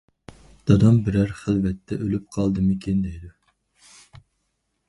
دادام« 0.69 0.97
بىرەر 1.09 1.33
خىلۋەتتە 1.41 1.99
ئۆلۈپ 2.05 2.25
قالدىمىكىن» 2.39 3.05
دەيدۇ. 3.07 4.19